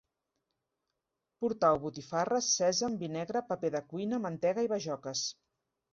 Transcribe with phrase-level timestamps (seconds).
[1.43, 5.27] Portau botifarres, sèsam, vi negre, paper de cuina, mantega i bajoques